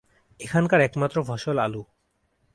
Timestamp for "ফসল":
1.23-1.57